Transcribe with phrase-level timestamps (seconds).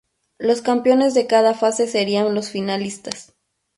[0.39, 3.35] Los campeones de cada fase serían los finalistas.